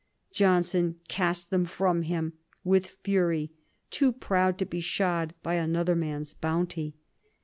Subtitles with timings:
[0.31, 3.51] Johnson cast them from him with fury,
[3.91, 6.95] too proud to be shod by another man's bounty.